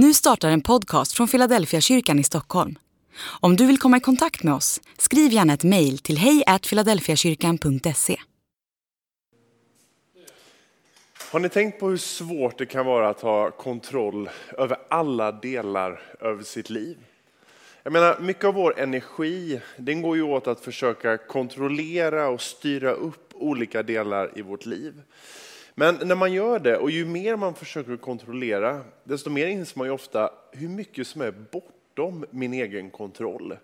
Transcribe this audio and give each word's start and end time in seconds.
Nu 0.00 0.14
startar 0.14 0.50
en 0.50 0.60
podcast 0.60 1.12
från 1.12 1.28
Philadelphia 1.28 1.80
kyrkan 1.80 2.18
i 2.18 2.24
Stockholm. 2.24 2.78
Om 3.40 3.56
du 3.56 3.66
vill 3.66 3.78
komma 3.78 3.96
i 3.96 4.00
kontakt 4.00 4.42
med 4.42 4.54
oss, 4.54 4.80
skriv 4.98 5.32
gärna 5.32 5.52
ett 5.52 5.64
mejl 5.64 5.98
till 5.98 6.18
hejfiladelfiakyrkan.se. 6.18 8.16
Har 11.30 11.40
ni 11.40 11.48
tänkt 11.48 11.80
på 11.80 11.88
hur 11.88 11.96
svårt 11.96 12.58
det 12.58 12.66
kan 12.66 12.86
vara 12.86 13.08
att 13.08 13.20
ha 13.20 13.50
kontroll 13.50 14.30
över 14.58 14.78
alla 14.90 15.32
delar 15.32 16.02
över 16.20 16.42
sitt 16.42 16.70
liv? 16.70 16.96
Jag 17.82 17.92
menar, 17.92 18.18
mycket 18.20 18.44
av 18.44 18.54
vår 18.54 18.80
energi 18.80 19.60
den 19.76 20.02
går 20.02 20.16
ju 20.16 20.22
åt 20.22 20.46
att 20.46 20.60
försöka 20.60 21.18
kontrollera 21.18 22.28
och 22.28 22.40
styra 22.40 22.90
upp 22.90 23.32
olika 23.34 23.82
delar 23.82 24.30
i 24.38 24.42
vårt 24.42 24.66
liv. 24.66 25.02
Men 25.78 25.98
när 26.04 26.14
man 26.14 26.32
gör 26.32 26.58
det, 26.58 26.76
och 26.76 26.90
ju 26.90 27.04
mer 27.04 27.36
man 27.36 27.54
försöker 27.54 27.96
kontrollera, 27.96 28.80
desto 29.04 29.30
mer 29.30 29.46
inser 29.46 29.78
man 29.78 29.86
ju 29.86 29.92
ofta 29.92 30.30
hur 30.52 30.68
mycket 30.68 31.06
som 31.06 31.20
är 31.20 31.30
bortom 31.30 32.24
min 32.30 32.54
egen 32.54 32.90
kontroll. 32.90 33.56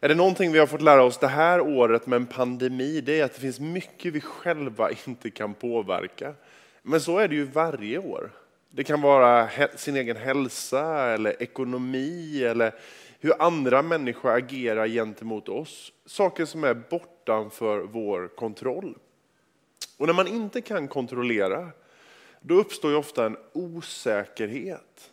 Är 0.00 0.08
det 0.08 0.14
någonting 0.14 0.52
vi 0.52 0.58
har 0.58 0.66
fått 0.66 0.82
lära 0.82 1.02
oss 1.02 1.18
det 1.18 1.28
här 1.28 1.60
året 1.60 2.06
med 2.06 2.16
en 2.16 2.26
pandemi, 2.26 3.00
det 3.00 3.20
är 3.20 3.24
att 3.24 3.34
det 3.34 3.40
finns 3.40 3.60
mycket 3.60 4.12
vi 4.12 4.20
själva 4.20 4.90
inte 5.06 5.30
kan 5.30 5.54
påverka. 5.54 6.34
Men 6.82 7.00
så 7.00 7.18
är 7.18 7.28
det 7.28 7.34
ju 7.34 7.44
varje 7.44 7.98
år. 7.98 8.30
Det 8.70 8.84
kan 8.84 9.00
vara 9.00 9.48
sin 9.76 9.96
egen 9.96 10.16
hälsa 10.16 11.06
eller 11.06 11.42
ekonomi 11.42 12.44
eller 12.44 12.74
hur 13.20 13.42
andra 13.42 13.82
människor 13.82 14.36
agerar 14.36 14.86
gentemot 14.86 15.48
oss. 15.48 15.92
Saker 16.06 16.44
som 16.44 16.64
är 16.64 16.74
bortanför 16.74 17.78
vår 17.78 18.28
kontroll. 18.36 18.94
Och 19.98 20.06
när 20.06 20.14
man 20.14 20.26
inte 20.26 20.60
kan 20.60 20.88
kontrollera, 20.88 21.70
då 22.40 22.54
uppstår 22.54 22.90
ju 22.90 22.96
ofta 22.96 23.26
en 23.26 23.36
osäkerhet. 23.52 25.10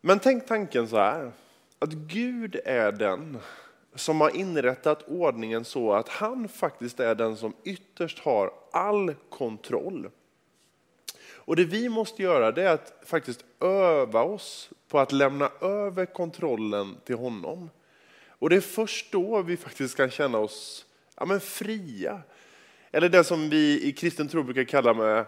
Men 0.00 0.18
tänk 0.18 0.46
tanken 0.46 0.88
så 0.88 0.96
här, 0.96 1.32
att 1.78 1.92
Gud 1.92 2.60
är 2.64 2.92
den 2.92 3.38
som 3.94 4.20
har 4.20 4.36
inrättat 4.36 5.02
ordningen 5.08 5.64
så 5.64 5.92
att 5.92 6.08
han 6.08 6.48
faktiskt 6.48 7.00
är 7.00 7.14
den 7.14 7.36
som 7.36 7.54
ytterst 7.64 8.18
har 8.18 8.52
all 8.72 9.14
kontroll. 9.30 10.10
Och 11.44 11.56
det 11.56 11.64
vi 11.64 11.88
måste 11.88 12.22
göra 12.22 12.52
det 12.52 12.62
är 12.62 12.74
att 12.74 13.02
faktiskt 13.06 13.44
öva 13.60 14.22
oss 14.22 14.70
på 14.88 14.98
att 14.98 15.12
lämna 15.12 15.50
över 15.60 16.06
kontrollen 16.06 16.96
till 17.04 17.16
honom. 17.16 17.70
Och 18.28 18.50
det 18.50 18.56
är 18.56 18.60
först 18.60 19.12
då 19.12 19.42
vi 19.42 19.56
faktiskt 19.56 19.96
kan 19.96 20.10
känna 20.10 20.38
oss 20.38 20.86
ja, 21.16 21.24
men 21.24 21.40
fria. 21.40 22.22
Eller 22.92 23.08
det 23.08 23.24
som 23.24 23.50
vi 23.50 23.82
i 23.82 23.92
kristen 23.92 24.28
tro 24.28 24.42
brukar 24.42 24.64
kalla 24.64 24.94
med 24.94 25.24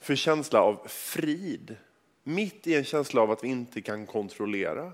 för 0.00 0.14
känsla 0.14 0.60
av 0.60 0.86
frid. 0.88 1.76
Mitt 2.22 2.66
i 2.66 2.74
en 2.74 2.84
känsla 2.84 3.20
av 3.20 3.30
att 3.30 3.44
vi 3.44 3.48
inte 3.48 3.80
kan 3.80 4.06
kontrollera. 4.06 4.92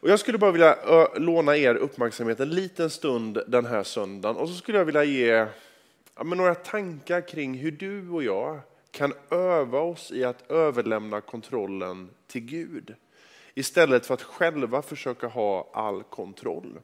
Och 0.00 0.08
jag 0.08 0.20
skulle 0.20 0.38
bara 0.38 0.50
vilja 0.50 0.78
låna 1.16 1.56
er 1.56 1.74
uppmärksamhet 1.74 2.40
en 2.40 2.50
liten 2.50 2.90
stund 2.90 3.38
den 3.46 3.66
här 3.66 3.82
söndagen. 3.82 4.36
Och 4.36 4.48
så 4.48 4.54
skulle 4.54 4.78
jag 4.78 4.84
vilja 4.84 5.04
ge 5.04 5.46
ja, 6.16 6.22
några 6.24 6.54
tankar 6.54 7.28
kring 7.28 7.54
hur 7.54 7.70
du 7.70 8.08
och 8.08 8.22
jag 8.22 8.60
kan 8.90 9.12
öva 9.30 9.78
oss 9.78 10.12
i 10.12 10.24
att 10.24 10.50
överlämna 10.50 11.20
kontrollen 11.20 12.10
till 12.26 12.40
Gud. 12.40 12.94
Istället 13.54 14.06
för 14.06 14.14
att 14.14 14.22
själva 14.22 14.82
försöka 14.82 15.26
ha 15.26 15.70
all 15.72 16.02
kontroll. 16.02 16.78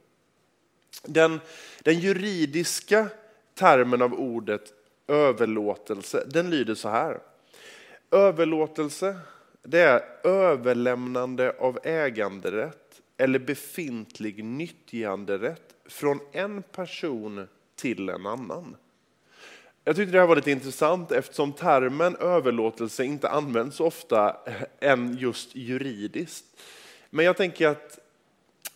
Den, 1.03 1.39
den 1.83 1.99
juridiska 1.99 3.07
termen 3.55 4.01
av 4.01 4.13
ordet 4.13 4.73
överlåtelse, 5.07 6.23
den 6.27 6.49
lyder 6.49 6.75
så 6.75 6.89
här. 6.89 7.19
Överlåtelse, 8.11 9.19
det 9.63 9.79
är 9.79 10.01
överlämnande 10.23 11.55
av 11.59 11.79
äganderätt 11.83 13.01
eller 13.17 13.39
befintlig 13.39 14.43
nyttjanderätt 14.43 15.75
från 15.85 16.19
en 16.31 16.63
person 16.63 17.47
till 17.75 18.09
en 18.09 18.25
annan. 18.25 18.75
Jag 19.83 19.95
tyckte 19.95 20.11
det 20.11 20.19
här 20.19 20.27
var 20.27 20.35
lite 20.35 20.51
intressant 20.51 21.11
eftersom 21.11 21.53
termen 21.53 22.15
överlåtelse 22.15 23.03
inte 23.03 23.29
används 23.29 23.77
så 23.77 23.85
ofta 23.85 24.37
än 24.79 25.17
just 25.17 25.55
juridiskt. 25.55 26.45
Men 27.09 27.25
jag 27.25 27.37
tänker 27.37 27.67
att 27.67 27.99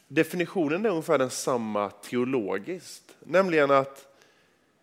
definitionen 0.07 0.85
är 0.85 0.89
ungefär 0.89 1.17
densamma 1.17 1.89
teologiskt. 1.89 3.15
Nämligen 3.19 3.71
att 3.71 4.06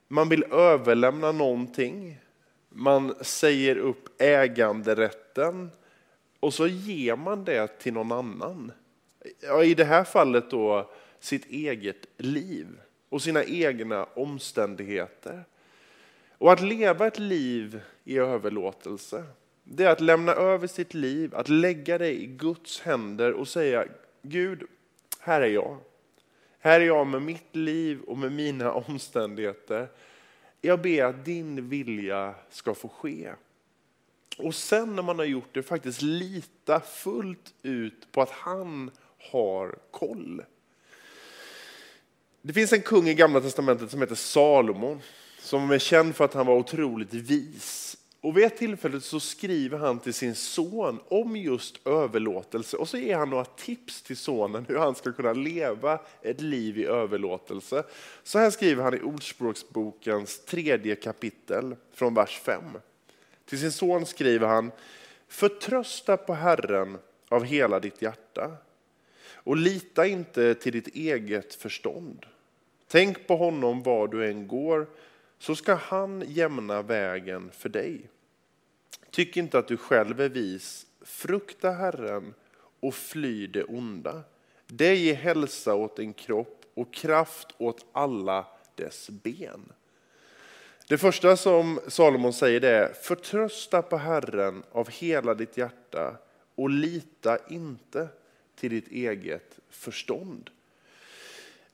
man 0.08 0.28
vill 0.28 0.44
överlämna 0.52 1.32
någonting, 1.32 2.18
man 2.68 3.14
säger 3.20 3.76
upp 3.76 4.22
äganderätten 4.22 5.70
och 6.40 6.54
så 6.54 6.66
ger 6.66 7.16
man 7.16 7.44
det 7.44 7.66
till 7.66 7.92
någon 7.92 8.12
annan. 8.12 8.72
I 9.64 9.74
det 9.74 9.84
här 9.84 10.04
fallet 10.04 10.50
då 10.50 10.90
sitt 11.20 11.46
eget 11.46 12.06
liv 12.16 12.66
och 13.08 13.22
sina 13.22 13.44
egna 13.44 14.04
omständigheter. 14.04 15.44
Och 16.38 16.52
att 16.52 16.60
leva 16.60 17.06
ett 17.06 17.18
liv 17.18 17.80
i 18.04 18.18
överlåtelse, 18.18 19.24
det 19.64 19.84
är 19.84 19.90
att 19.90 20.00
lämna 20.00 20.32
över 20.32 20.66
sitt 20.66 20.94
liv, 20.94 21.34
att 21.34 21.48
lägga 21.48 21.98
det 21.98 22.22
i 22.22 22.26
Guds 22.26 22.80
händer 22.80 23.32
och 23.32 23.48
säga 23.48 23.84
Gud, 24.22 24.62
här 25.18 25.40
är 25.40 25.46
jag. 25.46 25.78
Här 26.64 26.80
är 26.80 26.84
jag 26.84 27.06
med 27.06 27.22
mitt 27.22 27.56
liv 27.56 28.00
och 28.00 28.18
med 28.18 28.32
mina 28.32 28.72
omständigheter. 28.88 29.88
Jag 30.60 30.82
ber 30.82 31.04
att 31.04 31.24
din 31.24 31.68
vilja 31.68 32.34
ska 32.50 32.74
få 32.74 32.88
ske. 32.88 33.32
Och 34.38 34.54
sen 34.54 34.96
när 34.96 35.02
man 35.02 35.18
har 35.18 35.26
gjort 35.26 35.54
det 35.54 35.62
faktiskt 35.62 36.02
lita 36.02 36.80
fullt 36.80 37.54
ut 37.62 38.12
på 38.12 38.22
att 38.22 38.30
han 38.30 38.90
har 39.30 39.78
koll. 39.90 40.42
Det 42.42 42.52
finns 42.52 42.72
en 42.72 42.82
kung 42.82 43.08
i 43.08 43.14
gamla 43.14 43.40
testamentet 43.40 43.90
som 43.90 44.00
heter 44.00 44.14
Salomo 44.14 45.00
som 45.38 45.70
är 45.70 45.78
känd 45.78 46.16
för 46.16 46.24
att 46.24 46.34
han 46.34 46.46
var 46.46 46.56
otroligt 46.56 47.14
vis. 47.14 47.96
Och 48.24 48.36
vid 48.36 48.44
ett 48.44 48.56
tillfälle 48.56 49.00
så 49.00 49.20
skriver 49.20 49.78
han 49.78 49.98
till 49.98 50.14
sin 50.14 50.34
son 50.34 51.00
om 51.08 51.36
just 51.36 51.86
överlåtelse 51.86 52.76
och 52.76 52.88
så 52.88 52.96
ger 52.96 53.16
han 53.16 53.30
några 53.30 53.44
tips 53.44 54.02
till 54.02 54.16
sonen 54.16 54.64
hur 54.68 54.78
han 54.78 54.94
ska 54.94 55.12
kunna 55.12 55.32
leva 55.32 56.00
ett 56.22 56.40
liv 56.40 56.78
i 56.78 56.84
överlåtelse. 56.84 57.84
Så 58.22 58.38
här 58.38 58.50
skriver 58.50 58.82
han 58.82 58.94
i 58.94 59.00
Ordspråksbokens 59.00 60.44
tredje 60.44 60.96
kapitel 60.96 61.76
från 61.92 62.14
vers 62.14 62.40
5. 62.44 62.64
Till 63.44 63.58
sin 63.58 63.72
son 63.72 64.06
skriver 64.06 64.46
han 64.46 64.70
Förtrösta 65.28 66.16
på 66.16 66.34
Herren 66.34 66.98
av 67.28 67.44
hela 67.44 67.80
ditt 67.80 68.02
hjärta 68.02 68.50
och 69.32 69.56
lita 69.56 70.06
inte 70.06 70.54
till 70.54 70.72
ditt 70.72 70.88
eget 70.88 71.54
förstånd. 71.54 72.26
Tänk 72.88 73.26
på 73.26 73.36
honom 73.36 73.82
var 73.82 74.08
du 74.08 74.26
än 74.26 74.48
går 74.48 74.86
så 75.38 75.56
ska 75.56 75.74
han 75.74 76.24
jämna 76.26 76.82
vägen 76.82 77.50
för 77.52 77.68
dig. 77.68 78.08
Tyck 79.10 79.36
inte 79.36 79.58
att 79.58 79.68
du 79.68 79.76
själv 79.76 80.20
är 80.20 80.28
vis. 80.28 80.86
Frukta 81.02 81.70
Herren 81.70 82.34
och 82.80 82.94
fly 82.94 83.46
det 83.46 83.64
onda. 83.64 84.22
Det 84.66 84.96
ger 84.96 85.14
hälsa 85.14 85.74
åt 85.74 85.96
din 85.96 86.12
kropp 86.12 86.64
och 86.74 86.94
kraft 86.94 87.48
åt 87.58 87.86
alla 87.92 88.46
dess 88.74 89.10
ben. 89.10 89.72
Det 90.88 90.98
första 90.98 91.36
som 91.36 91.80
Salomon 91.88 92.32
säger 92.32 92.60
det 92.60 92.70
är 92.70 92.92
förtrösta 92.92 93.82
på 93.82 93.96
Herren 93.96 94.62
av 94.72 94.90
hela 94.90 95.34
ditt 95.34 95.56
hjärta 95.56 96.16
och 96.54 96.70
lita 96.70 97.38
inte 97.48 98.08
till 98.56 98.70
ditt 98.70 98.88
eget 98.88 99.58
förstånd. 99.70 100.50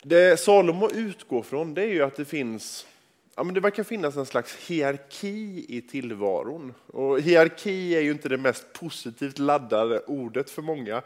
Det 0.03 0.41
Salomo 0.41 0.91
utgår 0.91 1.43
från 1.43 1.75
det 1.75 1.83
är 1.83 1.89
ju 1.89 2.03
att 2.03 2.17
det 2.17 2.25
finns 2.25 2.87
Ja, 3.35 3.43
men 3.45 3.55
det 3.55 3.61
verkar 3.61 3.83
finnas 3.83 4.17
en 4.17 4.27
slags 4.27 4.57
hierarki 4.57 5.67
i 5.69 5.81
tillvaron. 5.81 6.75
Och 6.87 7.21
hierarki 7.21 7.97
är 7.97 8.01
ju 8.01 8.11
inte 8.11 8.29
det 8.29 8.39
mest 8.39 8.73
positivt 8.73 9.39
laddade 9.39 10.01
ordet 10.01 10.51
för 10.51 10.63
många. 10.63 11.03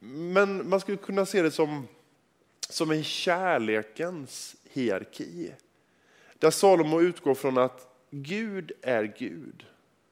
Men 0.00 0.68
man 0.68 0.80
skulle 0.80 0.96
kunna 0.96 1.26
se 1.26 1.42
det 1.42 1.50
som, 1.50 1.88
som 2.68 2.90
en 2.90 3.04
kärlekens 3.04 4.56
hierarki. 4.70 5.52
Där 6.38 6.50
Salomo 6.50 7.00
utgår 7.00 7.34
från 7.34 7.58
att 7.58 7.88
Gud 8.10 8.72
är 8.82 9.14
Gud. 9.18 9.66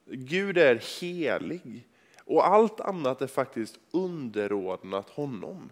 Gud 0.04 0.58
är 0.58 1.00
helig. 1.00 1.86
Och 2.24 2.46
allt 2.46 2.80
annat 2.80 3.22
är 3.22 3.26
faktiskt 3.26 3.78
underordnat 3.90 5.10
honom. 5.10 5.70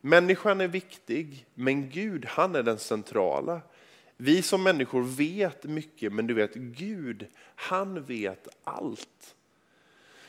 Människan 0.00 0.60
är 0.60 0.68
viktig, 0.68 1.46
men 1.54 1.90
Gud 1.90 2.24
han 2.28 2.54
är 2.54 2.62
den 2.62 2.78
centrala. 2.78 3.60
Vi 4.16 4.42
som 4.42 4.62
människor 4.62 5.02
vet 5.02 5.64
mycket, 5.64 6.12
men 6.12 6.26
du 6.26 6.34
vet 6.34 6.54
Gud, 6.54 7.26
han 7.54 8.02
vet 8.02 8.48
allt. 8.64 9.34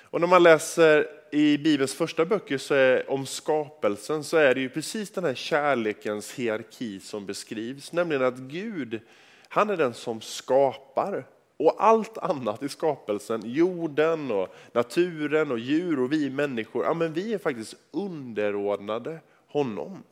Och 0.09 0.21
när 0.21 0.27
man 0.27 0.43
läser 0.43 1.07
i 1.31 1.57
Bibelns 1.57 1.93
första 1.93 2.25
böcker 2.25 2.57
så 2.57 2.73
är, 2.73 3.09
om 3.11 3.25
skapelsen 3.25 4.23
så 4.23 4.37
är 4.37 4.55
det 4.55 4.61
ju 4.61 4.69
precis 4.69 5.11
den 5.11 5.23
här 5.23 5.35
kärlekens 5.35 6.33
hierarki 6.33 6.99
som 6.99 7.25
beskrivs. 7.25 7.91
Nämligen 7.91 8.23
att 8.23 8.37
Gud, 8.37 8.99
han 9.47 9.69
är 9.69 9.77
den 9.77 9.93
som 9.93 10.21
skapar. 10.21 11.25
Och 11.57 11.75
allt 11.77 12.17
annat 12.17 12.63
i 12.63 12.69
skapelsen, 12.69 13.41
jorden 13.45 14.31
och 14.31 14.55
naturen 14.71 15.51
och 15.51 15.59
djur 15.59 15.99
och 15.99 16.13
vi 16.13 16.29
människor, 16.29 16.85
ja, 16.85 16.93
men 16.93 17.13
vi 17.13 17.33
är 17.33 17.37
faktiskt 17.37 17.75
underordnade 17.91 19.19
honom. 19.47 20.03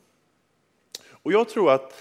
Och 1.10 1.32
jag 1.32 1.48
tror 1.48 1.72
att 1.72 1.94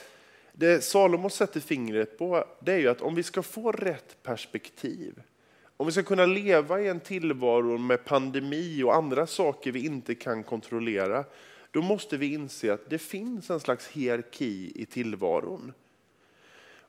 det 0.58 0.84
Salomo 0.84 1.30
sätter 1.30 1.60
fingret 1.60 2.18
på, 2.18 2.46
det 2.60 2.74
är 2.74 2.78
ju 2.78 2.88
att 2.88 3.02
om 3.02 3.16
vi 3.16 3.24
ska 3.24 3.44
få 3.44 3.72
rätt 3.72 4.24
perspektiv, 4.24 5.22
om 5.78 5.86
vi 5.86 5.92
ska 5.92 6.04
kunna 6.04 6.26
leva 6.26 6.82
i 6.82 6.88
en 6.88 7.00
tillvaro 7.00 7.78
med 7.78 8.06
pandemi 8.06 8.84
och 8.84 8.96
andra 8.96 9.28
saker 9.28 9.72
vi 9.72 9.86
inte 9.86 10.16
kan 10.16 10.44
kontrollera, 10.44 11.24
då 11.72 11.82
måste 11.82 12.18
vi 12.18 12.34
inse 12.34 12.74
att 12.74 12.90
det 12.90 12.98
finns 12.98 13.50
en 13.50 13.60
slags 13.60 13.88
hierarki 13.88 14.72
i 14.76 14.86
tillvaron. 14.86 15.74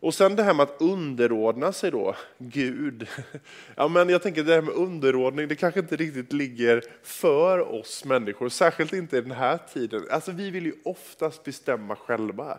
Och 0.01 0.15
sen 0.15 0.37
det 0.37 0.43
här 0.43 0.55
med 0.55 0.63
att 0.63 0.81
underordna 0.81 1.73
sig 1.73 1.91
då, 1.91 2.15
Gud. 2.39 3.09
Ja, 3.77 3.89
men 3.89 4.09
jag 4.09 4.23
tänker 4.23 4.45
det 4.45 4.55
här 4.55 4.63
med 4.63 4.75
underordning, 4.75 5.49
det 5.49 5.57
kanske 5.57 5.81
inte 5.81 5.97
riktigt 5.97 6.33
ligger 6.33 6.83
för 7.03 7.59
oss 7.75 8.05
människor, 8.05 8.49
särskilt 8.49 8.93
inte 8.93 9.17
i 9.17 9.21
den 9.21 9.31
här 9.31 9.59
tiden. 9.73 10.07
Alltså 10.11 10.33
vi 10.33 10.51
vill 10.51 10.67
ju 10.67 10.75
oftast 10.85 11.45
bestämma 11.45 11.97
själva. 11.97 12.59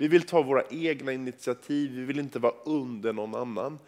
Vi 0.00 0.08
vill 0.08 0.22
ta 0.22 0.42
våra 0.42 0.62
egna 0.70 1.12
initiativ, 1.12 1.90
vi 1.90 2.04
vill 2.04 2.18
inte 2.18 2.38
vara 2.38 2.52
under 2.64 3.12
någon 3.12 3.34
annan. 3.34 3.78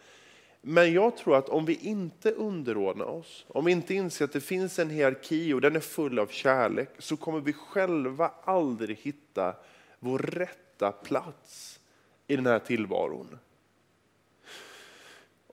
Men 0.61 0.93
jag 0.93 1.17
tror 1.17 1.37
att 1.37 1.49
om 1.49 1.65
vi 1.65 1.73
inte 1.75 2.31
underordnar 2.31 3.05
oss, 3.05 3.45
om 3.47 3.65
vi 3.65 3.71
inte 3.71 3.93
inser 3.93 4.25
att 4.25 4.33
det 4.33 4.41
finns 4.41 4.79
en 4.79 4.89
hierarki 4.89 5.53
och 5.53 5.61
den 5.61 5.75
är 5.75 5.79
full 5.79 6.19
av 6.19 6.27
kärlek, 6.27 6.89
så 6.99 7.17
kommer 7.17 7.39
vi 7.39 7.53
själva 7.53 8.31
aldrig 8.43 8.97
hitta 8.97 9.55
vår 9.99 10.19
rätta 10.19 10.91
plats 10.91 11.79
i 12.27 12.35
den 12.35 12.45
här 12.45 12.59
tillvaron. 12.59 13.37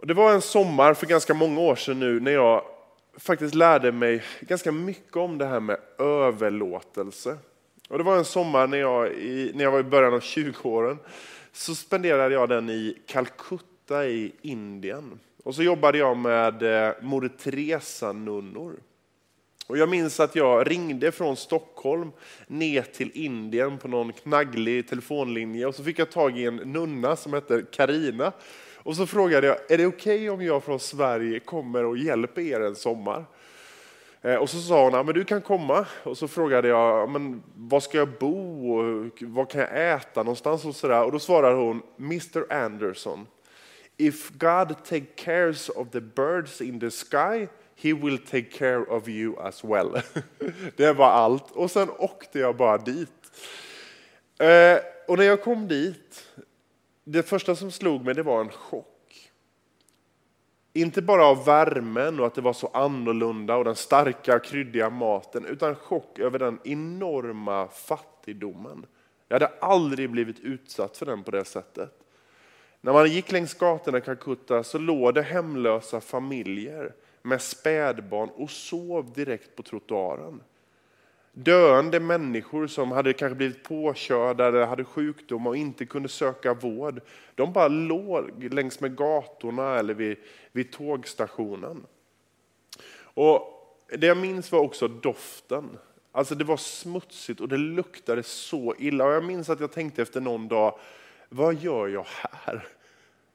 Det 0.03 0.15
var 0.15 0.33
en 0.33 0.43
sommar 0.43 0.95
för 0.95 1.07
ganska 1.07 1.35
många 1.35 1.61
år 1.61 1.77
sedan 1.77 1.99
nu 1.99 2.21
när 2.21 2.33
jag 2.33 2.65
faktiskt 3.17 3.55
lärde 3.55 3.93
mig 3.93 4.23
ganska 4.41 4.73
mycket 4.73 5.17
om 5.17 5.39
det 5.39 5.47
här 5.47 5.61
med 5.61 5.79
överlåtelse. 5.99 7.39
Och 7.91 7.99
det 7.99 8.05
var 8.05 8.17
en 8.17 8.25
sommar 8.25 8.67
när 8.67 8.79
jag, 8.79 9.13
i, 9.13 9.53
när 9.55 9.65
jag 9.65 9.71
var 9.71 9.81
i 9.81 9.83
början 9.83 10.15
av 10.15 10.21
20-åren. 10.21 10.99
Så 11.53 11.75
spenderade 11.75 12.35
jag 12.35 12.49
den 12.49 12.71
i 12.71 12.99
Calcutta 13.07 14.07
i 14.07 14.33
Indien. 14.43 15.21
Och 15.45 15.55
så 15.55 15.63
jobbade 15.63 15.99
jag 15.99 16.17
med 16.17 16.63
eh, 16.63 16.93
Moder 17.01 17.29
Teresa-nunnor. 17.29 18.77
Och 19.67 19.79
jag 19.79 19.89
minns 19.89 20.21
att 20.21 20.37
jag 20.37 20.71
ringde 20.71 21.13
från 21.13 21.37
Stockholm 21.37 22.11
ner 22.47 22.83
till 22.83 23.11
Indien 23.15 23.79
på 23.79 23.89
någon 23.89 24.13
knagglig 24.13 24.89
telefonlinje 24.89 25.67
och 25.67 25.75
så 25.75 25.85
fick 25.85 25.99
jag 25.99 26.11
tag 26.11 26.39
i 26.39 26.45
en 26.45 26.57
nunna 26.57 27.17
som 27.17 27.33
hette 27.33 27.63
Karina. 27.71 28.33
Och 28.77 28.97
så 28.97 29.07
frågade 29.07 29.47
jag, 29.47 29.57
är 29.71 29.79
det 29.79 29.87
okej 29.87 30.17
okay 30.17 30.29
om 30.29 30.43
jag 30.43 30.65
från 30.65 30.81
Sverige 30.81 31.41
kommer 31.41 31.85
och 31.85 31.99
hjälper 31.99 32.43
er 32.43 32.61
en 32.61 32.77
sommar? 32.77 33.25
Eh, 34.23 34.35
och 34.35 34.51
så 34.51 34.59
sa 34.59 34.85
hon, 34.91 35.07
men 35.07 35.15
du 35.15 35.25
kan 35.25 35.43
komma. 35.43 35.87
Och 36.03 36.19
så 36.19 36.29
frågade 36.29 36.69
jag, 36.69 37.11
men 37.11 37.43
var 37.57 37.81
ska 37.81 37.99
jag 37.99 38.19
bo? 38.19 38.77
Och 38.79 39.13
vad 39.21 39.51
kan 39.51 39.61
jag 39.61 39.95
äta 39.95 40.23
någonstans? 40.23 40.65
Och, 40.65 40.77
så 40.77 40.89
där. 40.89 41.05
och 41.05 41.13
då 41.13 41.19
svarade 41.19 41.57
hon, 41.57 41.83
Mr 41.99 42.53
Anderson, 42.53 43.27
if 43.97 44.31
God 44.31 44.85
take 44.85 45.07
cares 45.17 45.69
of 45.69 45.91
the 45.91 46.01
birds 46.01 46.61
in 46.61 46.81
the 46.81 46.91
sky, 46.91 47.47
he 47.77 47.93
will 47.93 48.19
take 48.19 48.43
care 48.43 48.85
of 48.85 49.09
you 49.09 49.41
as 49.41 49.65
well. 49.65 50.03
Det 50.77 50.93
var 50.93 51.11
allt. 51.11 51.51
Och 51.51 51.71
sen 51.71 51.91
åkte 51.99 52.39
jag 52.39 52.57
bara 52.57 52.79
dit. 52.79 53.09
Eh, 54.39 54.79
och 55.09 55.19
när 55.19 55.25
jag 55.25 55.43
kom 55.43 55.69
dit, 55.69 56.29
det 57.05 57.23
första 57.23 57.57
som 57.57 57.71
slog 57.71 58.05
mig 58.05 58.15
det 58.15 58.23
var 58.23 58.41
en 58.41 58.51
chock. 58.51 59.00
Inte 60.73 61.03
bara 61.03 61.27
av 61.27 61.45
värmen 61.45 62.21
och 62.21 62.27
att 62.27 62.35
det 62.35 62.41
var 62.41 62.53
så 62.53 62.67
annorlunda 62.67 63.57
och 63.57 63.65
den 63.65 63.77
starka 63.77 64.39
kryddiga 64.39 64.91
maten, 64.91 65.45
utan 65.45 65.75
chock 65.75 66.19
över 66.19 66.39
den 66.39 66.59
enorma 66.65 67.69
fattigdomen. 67.69 68.87
Jag 69.29 69.35
hade 69.35 69.53
aldrig 69.61 70.11
blivit 70.11 70.41
utsatt 70.41 70.97
för 70.97 71.07
den 71.07 71.23
på 71.23 71.31
det 71.31 71.45
sättet. 71.45 72.01
När 72.81 72.93
man 72.93 73.11
gick 73.11 73.33
längs 73.33 73.55
gatorna 73.55 73.99
i 73.99 74.01
Calcutta 74.01 74.63
så 74.63 74.79
låg 74.79 75.15
det 75.15 75.23
hemlösa 75.23 76.01
familjer 76.01 76.93
med 77.23 77.43
spädbarn 77.43 78.29
och 78.29 78.51
sov 78.51 79.13
direkt 79.13 79.57
på 79.57 79.63
trottoaren. 79.63 80.41
Döende 81.33 82.01
människor 82.01 82.67
som 82.67 82.93
hade 82.93 83.13
kanske 83.13 83.35
blivit 83.35 83.63
påkörda 83.63 84.49
eller 84.49 84.67
hade 84.67 84.85
sjukdom 84.85 85.47
och 85.47 85.57
inte 85.57 85.87
kunde 85.87 86.09
söka 86.09 86.55
vård. 86.55 87.01
De 87.35 87.53
bara 87.53 87.69
låg 87.69 88.45
längs 88.53 88.81
med 88.81 88.97
gatorna 88.97 89.79
eller 89.79 89.95
vid, 89.95 90.17
vid 90.53 90.73
tågstationen. 90.73 91.87
Och 93.03 93.57
det 93.99 94.07
jag 94.07 94.17
minns 94.17 94.53
var 94.53 94.61
också 94.61 94.89
doften. 94.89 95.79
Alltså 96.13 96.35
det 96.35 96.45
var 96.45 96.57
smutsigt 96.57 97.41
och 97.41 97.49
det 97.49 97.57
luktade 97.57 98.23
så 98.23 98.75
illa. 98.79 99.05
Och 99.05 99.13
jag 99.13 99.25
minns 99.25 99.51
att 99.51 99.61
jag 99.61 99.73
tänkte 99.73 100.03
efter 100.03 100.21
någon 100.21 100.49
dag, 100.49 100.79
vad 101.29 101.55
gör 101.55 101.89
jag 101.89 102.07
här? 102.07 102.67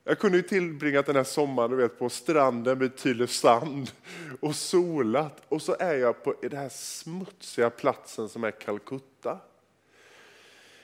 Jag 0.07 0.19
kunde 0.19 0.37
ju 0.37 0.43
tillbringat 0.43 1.05
den 1.05 1.15
här 1.15 1.23
sommaren 1.23 1.71
du 1.71 1.77
vet, 1.77 1.99
på 1.99 2.09
stranden 2.09 2.79
vid 2.79 2.95
Tylösand 2.95 3.91
och 4.39 4.55
solat. 4.55 5.41
Och 5.47 5.61
så 5.61 5.75
är 5.79 5.95
jag 5.95 6.23
på 6.23 6.35
den 6.41 6.57
här 6.57 6.69
smutsiga 6.69 7.69
platsen 7.69 8.29
som 8.29 8.43
är 8.43 8.51
Calcutta. 8.51 9.37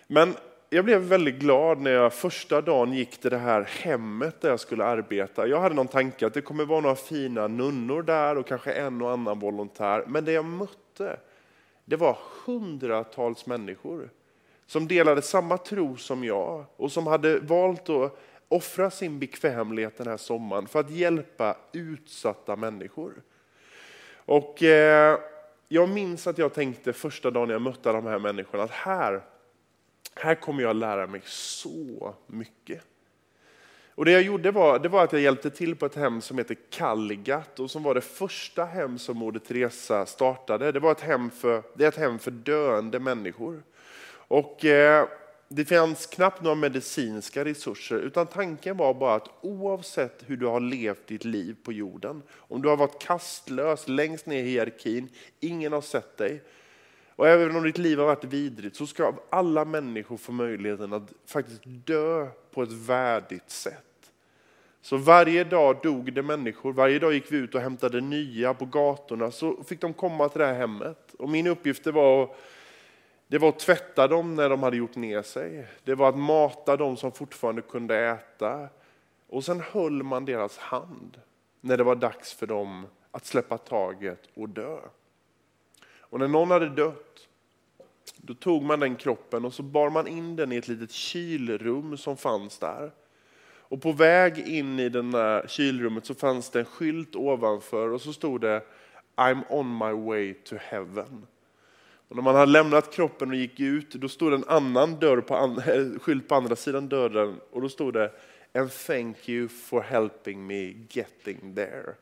Men 0.07 0.35
jag 0.69 0.85
blev 0.85 1.01
väldigt 1.01 1.35
glad 1.35 1.79
när 1.79 1.91
jag 1.91 2.13
första 2.13 2.61
dagen 2.61 2.93
gick 2.93 3.17
till 3.17 3.31
det 3.31 3.37
här 3.37 3.61
hemmet 3.61 4.41
där 4.41 4.49
jag 4.49 4.59
skulle 4.59 4.85
arbeta. 4.85 5.47
Jag 5.47 5.61
hade 5.61 5.75
någon 5.75 5.87
tanke 5.87 6.27
att 6.27 6.33
det 6.33 6.41
kommer 6.41 6.65
vara 6.65 6.81
några 6.81 6.95
fina 6.95 7.47
nunnor 7.47 8.01
där 8.01 8.37
och 8.37 8.47
kanske 8.47 8.73
en 8.73 9.01
och 9.01 9.11
annan 9.11 9.39
volontär. 9.39 10.03
Men 10.07 10.25
det 10.25 10.31
jag 10.31 10.45
mötte, 10.45 11.19
det 11.85 11.95
var 11.95 12.17
hundratals 12.45 13.45
människor 13.45 14.09
som 14.65 14.87
delade 14.87 15.21
samma 15.21 15.57
tro 15.57 15.97
som 15.97 16.23
jag 16.23 16.65
och 16.75 16.91
som 16.91 17.07
hade 17.07 17.39
valt 17.39 17.89
att 17.89 18.17
offra 18.51 18.91
sin 18.91 19.19
bekvämlighet 19.19 19.97
den 19.97 20.07
här 20.07 20.17
sommaren 20.17 20.67
för 20.67 20.79
att 20.79 20.89
hjälpa 20.89 21.57
utsatta 21.71 22.55
människor. 22.55 23.13
Och 24.15 24.63
eh, 24.63 25.19
jag 25.67 25.89
minns 25.89 26.27
att 26.27 26.37
jag 26.37 26.53
tänkte 26.53 26.93
första 26.93 27.31
dagen 27.31 27.49
jag 27.49 27.61
mötte 27.61 27.91
de 27.91 28.05
här 28.05 28.19
människorna 28.19 28.63
att 28.63 28.71
här, 28.71 29.21
här 30.15 30.35
kommer 30.35 30.63
jag 30.63 30.75
lära 30.75 31.07
mig 31.07 31.21
så 31.25 32.15
mycket. 32.27 32.81
Och 33.95 34.05
det 34.05 34.11
jag 34.11 34.21
gjorde 34.21 34.51
var, 34.51 34.79
det 34.79 34.89
var 34.89 35.03
att 35.03 35.13
jag 35.13 35.21
hjälpte 35.21 35.49
till 35.49 35.75
på 35.75 35.85
ett 35.85 35.95
hem 35.95 36.21
som 36.21 36.37
heter 36.37 36.57
Kalligat 36.69 37.59
och 37.59 37.71
som 37.71 37.83
var 37.83 37.95
det 37.95 38.01
första 38.01 38.65
hem 38.65 38.99
som 38.99 39.17
Moder 39.17 39.39
Teresa 39.39 40.05
startade. 40.05 40.71
Det, 40.71 40.79
var 40.79 40.91
ett 40.91 41.01
hem 41.01 41.29
för, 41.29 41.63
det 41.75 41.83
är 41.83 41.87
ett 41.87 41.97
hem 41.97 42.19
för 42.19 42.31
döende 42.31 42.99
människor. 42.99 43.63
Och 44.13 44.65
eh, 44.65 45.07
det 45.53 45.65
fanns 45.65 46.05
knappt 46.05 46.41
några 46.41 46.55
medicinska 46.55 47.45
resurser, 47.45 47.99
utan 47.99 48.27
tanken 48.27 48.77
var 48.77 48.93
bara 48.93 49.15
att 49.15 49.29
oavsett 49.41 50.23
hur 50.25 50.37
du 50.37 50.45
har 50.45 50.59
levt 50.59 51.07
ditt 51.07 51.25
liv 51.25 51.55
på 51.63 51.73
jorden, 51.73 52.21
om 52.35 52.61
du 52.61 52.69
har 52.69 52.77
varit 52.77 53.01
kastlös 53.01 53.87
längst 53.87 54.25
ner 54.25 54.43
i 54.43 54.47
hierarkin, 54.47 55.09
ingen 55.39 55.73
har 55.73 55.81
sett 55.81 56.17
dig, 56.17 56.41
och 57.15 57.27
även 57.27 57.55
om 57.55 57.63
ditt 57.63 57.77
liv 57.77 57.99
har 57.99 58.05
varit 58.05 58.23
vidrigt, 58.23 58.75
så 58.75 58.87
ska 58.87 59.13
alla 59.29 59.65
människor 59.65 60.17
få 60.17 60.31
möjligheten 60.31 60.93
att 60.93 61.13
faktiskt 61.25 61.61
dö 61.63 62.27
på 62.51 62.63
ett 62.63 62.71
värdigt 62.71 63.49
sätt. 63.49 64.11
Så 64.81 64.97
varje 64.97 65.43
dag 65.43 65.77
dog 65.83 66.13
det 66.13 66.21
människor, 66.21 66.73
varje 66.73 66.99
dag 66.99 67.13
gick 67.13 67.31
vi 67.31 67.37
ut 67.37 67.55
och 67.55 67.61
hämtade 67.61 68.01
nya 68.01 68.53
på 68.53 68.65
gatorna, 68.65 69.31
så 69.31 69.63
fick 69.63 69.81
de 69.81 69.93
komma 69.93 70.29
till 70.29 70.39
det 70.39 70.45
här 70.45 70.53
hemmet. 70.53 71.13
Och 71.19 71.29
min 71.29 71.47
uppgift 71.47 71.87
var 71.87 72.23
att 72.23 72.37
det 73.31 73.37
var 73.37 73.49
att 73.49 73.59
tvätta 73.59 74.07
dem 74.07 74.35
när 74.35 74.49
de 74.49 74.63
hade 74.63 74.77
gjort 74.77 74.95
ner 74.95 75.21
sig. 75.21 75.67
Det 75.83 75.95
var 75.95 76.09
att 76.09 76.17
mata 76.17 76.77
dem 76.77 76.97
som 76.97 77.11
fortfarande 77.11 77.61
kunde 77.61 77.97
äta. 77.97 78.69
Och 79.27 79.43
sen 79.43 79.59
höll 79.71 80.03
man 80.03 80.25
deras 80.25 80.57
hand 80.57 81.21
när 81.61 81.77
det 81.77 81.83
var 81.83 81.95
dags 81.95 82.33
för 82.33 82.47
dem 82.47 82.87
att 83.11 83.25
släppa 83.25 83.57
taget 83.57 84.19
och 84.33 84.49
dö. 84.49 84.79
Och 85.99 86.19
när 86.19 86.27
någon 86.27 86.51
hade 86.51 86.69
dött, 86.69 87.27
då 88.17 88.33
tog 88.33 88.63
man 88.63 88.79
den 88.79 88.95
kroppen 88.95 89.45
och 89.45 89.53
så 89.53 89.63
bar 89.63 89.89
man 89.89 90.07
in 90.07 90.35
den 90.35 90.51
i 90.51 90.55
ett 90.55 90.67
litet 90.67 90.91
kylrum 90.91 91.97
som 91.97 92.17
fanns 92.17 92.57
där. 92.57 92.91
Och 93.43 93.81
på 93.81 93.91
väg 93.91 94.37
in 94.37 94.79
i 94.79 94.89
det 94.89 95.01
där 95.01 95.47
kylrummet 95.47 96.05
så 96.05 96.15
fanns 96.15 96.49
det 96.49 96.59
en 96.59 96.65
skylt 96.65 97.15
ovanför 97.15 97.89
och 97.89 98.01
så 98.01 98.13
stod 98.13 98.41
det 98.41 98.63
I'm 99.15 99.43
on 99.49 99.77
my 99.77 100.07
way 100.07 100.33
to 100.33 100.55
heaven. 100.59 101.27
Och 102.11 102.17
när 102.17 102.23
man 102.23 102.35
hade 102.35 102.51
lämnat 102.51 102.93
kroppen 102.93 103.29
och 103.29 103.35
gick 103.35 103.59
ut, 103.59 103.91
då 103.91 104.09
stod 104.09 104.33
en 104.33 104.43
annan 104.47 104.99
dörr 104.99 105.21
på 105.21 105.35
an, 105.35 105.61
skylt 106.01 106.27
på 106.27 106.35
andra 106.35 106.55
sidan 106.55 106.89
dörren 106.89 107.39
och 107.51 107.61
då 107.61 107.69
stod 107.69 107.93
det 107.93 108.11
And 108.53 108.71
thank 108.71 109.29
you 109.29 109.47
for 109.47 109.81
helping 109.81 110.47
me 110.47 110.73
getting 110.89 111.55
there. 111.55 111.93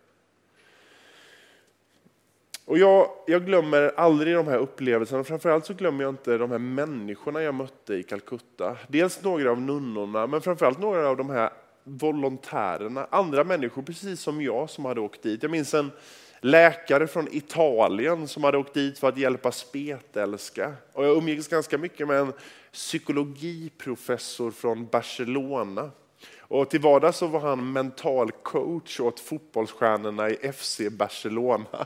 Och 2.65 2.77
jag, 2.77 3.09
jag 3.27 3.45
glömmer 3.45 3.91
aldrig 3.97 4.35
de 4.35 4.47
här 4.47 4.57
upplevelserna, 4.57 5.23
framförallt 5.23 5.65
så 5.65 5.73
glömmer 5.73 6.03
jag 6.03 6.11
inte 6.11 6.37
de 6.37 6.51
här 6.51 6.57
människorna 6.57 7.41
jag 7.41 7.55
mötte 7.55 7.93
i 7.93 8.03
Calcutta. 8.03 8.77
Dels 8.87 9.23
några 9.23 9.51
av 9.51 9.61
nunnorna, 9.61 10.27
men 10.27 10.41
framförallt 10.41 10.79
några 10.79 11.09
av 11.09 11.17
de 11.17 11.29
här 11.29 11.49
volontärerna, 11.83 13.07
andra 13.09 13.43
människor 13.43 13.81
precis 13.81 14.21
som 14.21 14.41
jag 14.41 14.69
som 14.69 14.85
hade 14.85 15.01
åkt 15.01 15.23
dit. 15.23 15.43
Jag 15.43 15.51
minns 15.51 15.73
en 15.73 15.91
läkare 16.39 17.07
från 17.07 17.27
Italien 17.31 18.27
som 18.27 18.43
hade 18.43 18.57
åkt 18.57 18.73
dit 18.73 18.99
för 18.99 19.09
att 19.09 19.17
hjälpa 19.17 19.51
spetälska. 19.51 20.73
Och 20.93 21.05
jag 21.05 21.17
umgicks 21.17 21.47
ganska 21.47 21.77
mycket 21.77 22.07
med 22.07 22.19
en 22.19 22.33
psykologiprofessor 22.71 24.51
från 24.51 24.87
Barcelona. 24.87 25.91
Och 26.39 26.69
till 26.69 26.79
vardags 26.79 27.17
så 27.17 27.27
var 27.27 27.39
han 27.39 27.71
mental 27.73 28.31
coach 28.31 28.99
åt 28.99 29.19
fotbollsstjärnorna 29.19 30.29
i 30.29 30.51
FC 30.51 30.81
Barcelona. 30.91 31.85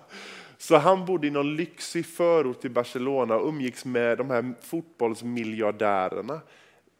Så 0.57 0.77
han 0.77 1.05
bodde 1.05 1.27
i 1.27 1.29
någon 1.29 1.55
lyxig 1.55 2.05
förort 2.05 2.61
till 2.61 2.71
Barcelona 2.71 3.35
och 3.35 3.47
umgicks 3.47 3.85
med 3.85 4.17
de 4.17 4.29
här 4.29 4.53
fotbollsmiljardärerna. 4.61 6.41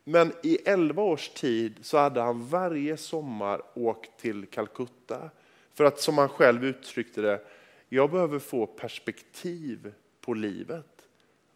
Men 0.04 0.34
i 0.44 0.56
elva 0.56 1.04
års 1.04 1.30
tid 1.30 1.76
så 1.82 1.98
hade 1.98 2.22
han 2.22 2.48
varje 2.48 2.98
sommar 2.98 3.62
åkt 3.74 4.20
till 4.22 4.46
Calcutta. 4.46 5.30
För 5.74 5.84
att 5.84 6.00
som 6.00 6.18
han 6.18 6.30
själv 6.30 6.66
uttryckte 6.66 7.22
det, 7.22 7.42
jag 7.90 8.12
behöver 8.12 8.40
få 8.40 8.66
perspektiv 8.66 9.94
på 10.22 10.34
livet. 10.34 11.08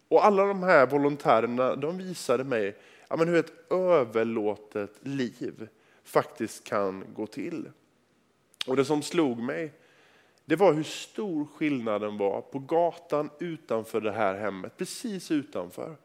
Och 0.08 0.26
alla 0.26 0.44
de 0.44 0.62
här 0.62 0.86
volontärerna 0.86 1.76
de 1.76 1.98
visade 1.98 2.44
mig 2.44 2.76
ja, 3.08 3.16
men 3.16 3.28
hur 3.28 3.36
ett 3.36 3.72
överlåtet 3.72 4.92
liv 5.02 5.68
faktiskt 6.04 6.64
kan 6.64 7.04
gå 7.14 7.26
till. 7.26 7.70
Och 8.66 8.76
det 8.76 8.84
som 8.84 9.02
slog 9.02 9.38
mig 9.38 9.72
det 10.48 10.56
var 10.56 10.72
hur 10.72 10.82
stor 10.82 11.46
skillnaden 11.54 12.18
var 12.18 12.40
på 12.40 12.58
gatan 12.58 13.30
utanför 13.38 14.00
det 14.00 14.12
här 14.12 14.34
hemmet, 14.34 14.76
precis 14.76 15.30
utanför. 15.30 15.96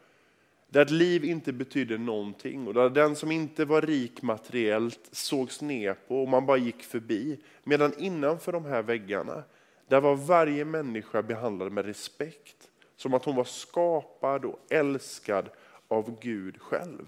Där 0.74 0.82
ett 0.82 0.92
liv 0.92 1.26
inte 1.26 1.54
betydde 1.54 1.98
någonting 1.98 2.68
och 2.68 2.74
där 2.74 2.90
den 2.90 3.16
som 3.16 3.32
inte 3.32 3.66
var 3.66 3.82
rik 3.82 4.22
materiellt 4.22 5.10
sågs 5.12 5.62
ner 5.62 5.94
på 6.08 6.22
och 6.22 6.28
man 6.28 6.46
bara 6.46 6.58
gick 6.58 6.84
förbi. 6.84 7.40
Medan 7.64 7.94
innanför 7.98 8.52
de 8.52 8.66
här 8.66 8.82
väggarna, 8.84 9.44
där 9.88 10.02
var 10.02 10.16
varje 10.16 10.66
människa 10.66 11.22
behandlad 11.22 11.72
med 11.72 11.86
respekt. 11.86 12.56
Som 12.96 13.14
att 13.14 13.26
hon 13.26 13.36
var 13.36 13.44
skapad 13.44 14.46
och 14.46 14.60
älskad 14.70 15.50
av 15.88 16.20
Gud 16.22 16.62
själv. 16.62 17.08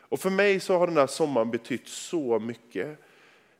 Och 0.00 0.20
för 0.20 0.30
mig 0.30 0.60
så 0.60 0.78
har 0.78 0.86
den 0.86 0.96
här 0.96 1.06
sommaren 1.06 1.50
betytt 1.50 1.88
så 1.88 2.38
mycket. 2.38 2.98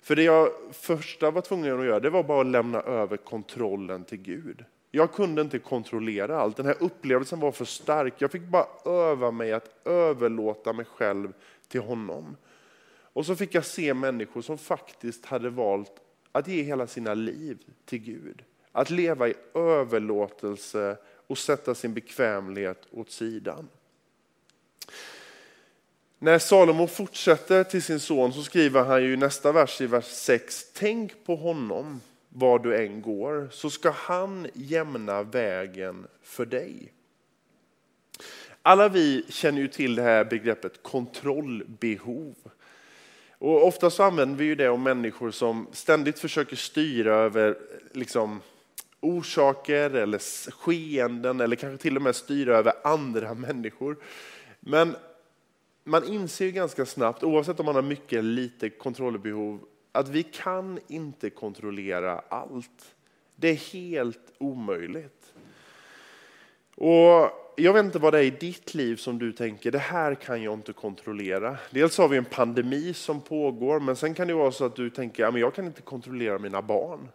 För 0.02 0.16
det 0.16 0.22
jag 0.22 0.48
första 0.72 1.30
var 1.30 1.42
tvungen 1.42 1.80
att 1.80 1.86
göra, 1.86 2.00
det 2.00 2.10
var 2.10 2.22
bara 2.22 2.40
att 2.40 2.46
lämna 2.46 2.80
över 2.80 3.16
kontrollen 3.16 4.04
till 4.04 4.22
Gud. 4.22 4.64
Jag 4.90 5.12
kunde 5.12 5.42
inte 5.42 5.58
kontrollera 5.58 6.40
allt. 6.40 6.56
Den 6.56 6.66
här 6.66 6.76
upplevelsen 6.80 7.40
var 7.40 7.52
för 7.52 7.64
stark. 7.64 8.14
Jag 8.18 8.30
fick 8.30 8.42
bara 8.42 8.66
öva 8.84 9.30
mig 9.30 9.52
att 9.52 9.86
överlåta 9.86 10.72
mig 10.72 10.84
själv 10.84 11.32
till 11.68 11.80
honom. 11.80 12.36
Och 13.12 13.26
så 13.26 13.36
fick 13.36 13.54
jag 13.54 13.64
se 13.64 13.94
människor 13.94 14.42
som 14.42 14.58
faktiskt 14.58 15.26
hade 15.26 15.50
valt 15.50 15.92
att 16.32 16.48
ge 16.48 16.62
hela 16.62 16.86
sina 16.86 17.14
liv 17.14 17.58
till 17.84 17.98
Gud. 17.98 18.42
Att 18.72 18.90
leva 18.90 19.28
i 19.28 19.34
överlåtelse 19.54 20.96
och 21.26 21.38
sätta 21.38 21.74
sin 21.74 21.94
bekvämlighet 21.94 22.86
åt 22.90 23.10
sidan. 23.10 23.68
När 26.18 26.38
Salomo 26.38 26.86
fortsätter 26.86 27.64
till 27.64 27.82
sin 27.82 28.00
son 28.00 28.32
så 28.32 28.42
skriver 28.42 28.84
han 28.84 29.02
ju 29.02 29.16
nästa 29.16 29.52
vers 29.52 29.80
i 29.80 29.86
vers 29.86 30.04
6. 30.04 30.72
Tänk 30.72 31.24
på 31.24 31.36
honom 31.36 32.00
var 32.32 32.58
du 32.58 32.76
än 32.76 33.02
går 33.02 33.48
så 33.52 33.70
ska 33.70 33.90
han 33.90 34.46
jämna 34.54 35.22
vägen 35.22 36.06
för 36.22 36.46
dig. 36.46 36.92
Alla 38.62 38.88
vi 38.88 39.24
känner 39.28 39.60
ju 39.60 39.68
till 39.68 39.94
det 39.94 40.02
här 40.02 40.24
begreppet 40.24 40.82
kontrollbehov. 40.82 42.34
Och 43.38 43.66
ofta 43.66 43.90
så 43.90 44.02
använder 44.02 44.36
vi 44.36 44.44
ju 44.44 44.54
det 44.54 44.68
om 44.68 44.82
människor 44.82 45.30
som 45.30 45.66
ständigt 45.72 46.18
försöker 46.18 46.56
styra 46.56 47.14
över 47.14 47.58
liksom, 47.92 48.40
orsaker 49.00 49.90
eller 49.90 50.18
skeenden 50.52 51.40
eller 51.40 51.56
kanske 51.56 51.82
till 51.82 51.96
och 51.96 52.02
med 52.02 52.16
styra 52.16 52.56
över 52.56 52.72
andra 52.84 53.34
människor. 53.34 53.96
Men 54.60 54.96
man 55.84 56.04
inser 56.04 56.44
ju 56.44 56.50
ganska 56.50 56.86
snabbt, 56.86 57.22
oavsett 57.22 57.60
om 57.60 57.66
man 57.66 57.74
har 57.74 57.82
mycket 57.82 58.18
eller 58.18 58.32
lite 58.32 58.70
kontrollbehov, 58.70 59.60
att 59.92 60.08
vi 60.08 60.22
kan 60.22 60.78
inte 60.88 61.30
kontrollera 61.30 62.22
allt. 62.28 62.94
Det 63.36 63.48
är 63.48 63.72
helt 63.72 64.32
omöjligt. 64.38 65.32
Och 66.74 67.30
jag 67.56 67.72
vet 67.72 67.84
inte 67.84 67.98
vad 67.98 68.12
det 68.12 68.18
är 68.18 68.22
i 68.22 68.30
ditt 68.30 68.74
liv 68.74 68.96
som 68.96 69.18
du 69.18 69.32
tänker, 69.32 69.70
det 69.70 69.78
här 69.78 70.14
kan 70.14 70.42
jag 70.42 70.54
inte 70.54 70.72
kontrollera. 70.72 71.56
Dels 71.70 71.98
har 71.98 72.08
vi 72.08 72.16
en 72.16 72.24
pandemi 72.24 72.94
som 72.94 73.20
pågår, 73.20 73.80
men 73.80 73.96
sen 73.96 74.14
kan 74.14 74.28
det 74.28 74.34
vara 74.34 74.52
så 74.52 74.64
att 74.64 74.76
du 74.76 74.90
tänker, 74.90 75.22
ja, 75.22 75.30
men 75.30 75.40
jag 75.40 75.54
kan 75.54 75.66
inte 75.66 75.82
kontrollera 75.82 76.38
mina 76.38 76.62
barn. 76.62 77.08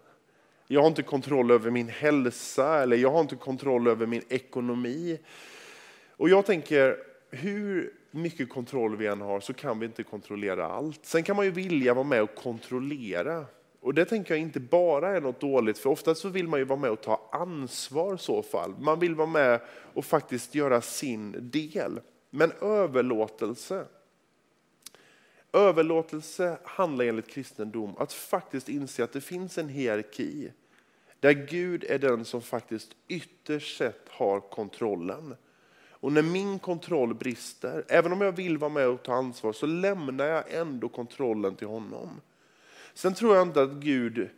Jag 0.68 0.82
har 0.82 0.88
inte 0.88 1.04
kontroll 1.04 1.52
över 1.52 1.72
min 1.72 1.90
hälsa 1.90 2.82
eller 2.82 2.98
jag 2.98 3.12
har 3.12 3.22
inte 3.22 3.36
kontroll 3.36 3.88
över 3.88 4.06
min 4.06 4.24
ekonomi. 4.30 5.20
Och 6.18 6.30
jag 6.30 6.46
tänker, 6.46 6.98
hur 7.30 7.94
mycket 8.16 8.50
kontroll 8.50 8.96
vi 8.96 9.08
än 9.08 9.22
har 9.22 9.40
så 9.40 9.54
kan 9.54 9.80
vi 9.80 9.86
inte 9.86 10.04
kontrollera 10.04 10.68
allt. 10.68 11.06
Sen 11.06 11.24
kan 11.24 11.36
man 11.36 11.46
ju 11.46 11.52
vilja 11.52 11.94
vara 11.94 12.04
med 12.04 12.22
och 12.22 12.36
kontrollera. 12.36 13.46
Och 13.80 13.94
det 13.94 14.06
tänker 14.06 14.34
jag 14.34 14.42
inte 14.42 14.60
bara 14.60 15.18
är 15.18 15.22
något 15.22 15.40
dåligt, 15.40 15.78
för 15.78 15.90
oftast 15.90 16.22
så 16.22 16.30
vill 16.30 16.48
man 16.48 16.60
ju 16.60 16.66
vara 16.66 16.80
med 16.80 16.90
och 16.90 17.02
ta 17.02 17.30
ansvar 17.32 18.16
i 18.16 18.18
så 18.18 18.44
fall. 18.44 18.76
Man 18.80 19.00
vill 19.00 19.16
vara 19.16 19.28
med 19.28 19.62
och 19.94 20.06
faktiskt 20.06 20.56
göra 20.56 20.82
sin 20.82 21.52
del. 21.52 22.00
Men 22.30 22.52
överlåtelse, 22.62 23.86
överlåtelse 25.54 26.58
handlar 26.64 27.06
enligt 27.06 27.28
kristendom 27.28 27.96
att 27.98 28.14
faktiskt 28.14 28.70
inse 28.70 29.04
att 29.04 29.14
det 29.14 29.22
finns 29.22 29.58
en 29.58 29.70
hierarki 29.70 30.52
där 31.20 31.32
Gud 31.32 31.84
är 31.84 32.00
den 32.00 32.26
som 32.26 32.42
faktiskt 32.42 32.96
ytterst 33.08 33.78
sett 33.78 34.10
har 34.10 34.40
kontrollen. 34.40 35.36
Och 36.00 36.12
när 36.12 36.22
min 36.22 36.60
kontroll 36.60 37.14
brister, 37.14 37.86
även 37.88 38.12
om 38.12 38.22
jag 38.22 38.32
vill 38.32 38.58
vara 38.58 38.72
med 38.72 38.88
och 38.88 39.04
ta 39.04 39.14
ansvar, 39.14 39.54
så 39.54 39.66
lämnar 39.66 40.26
jag 40.26 40.54
ändå 40.54 40.90
kontrollen 40.90 41.56
till 41.56 41.68
honom. 41.68 42.22
Sen 42.94 43.14
tror 43.14 43.36
jag 43.36 43.48
inte 43.48 43.62
att 43.62 43.72
Gud 43.72 44.30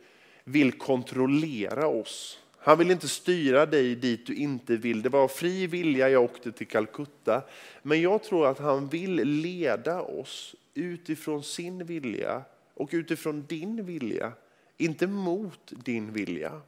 vill 0.44 0.72
kontrollera 0.72 1.86
oss. 1.86 2.38
Han 2.58 2.78
vill 2.78 2.90
inte 2.90 3.08
styra 3.08 3.66
dig 3.66 3.94
dit 3.94 4.26
du 4.26 4.34
inte 4.34 4.76
vill. 4.76 5.02
Det 5.02 5.08
var 5.08 5.22
av 5.22 5.28
fri 5.28 5.66
vilja 5.66 6.08
jag 6.08 6.24
åkte 6.24 6.52
till 6.52 6.66
Calcutta. 6.66 7.42
Men 7.82 8.00
jag 8.00 8.22
tror 8.22 8.46
att 8.46 8.58
han 8.58 8.88
vill 8.88 9.14
leda 9.24 10.02
oss 10.02 10.54
utifrån 10.74 11.42
sin 11.42 11.86
vilja 11.86 12.42
och 12.74 12.88
utifrån 12.92 13.44
din 13.48 13.86
vilja. 13.86 14.32
Inte 14.76 15.06
mot 15.06 15.72
din 15.84 16.12
vilja. 16.12 16.60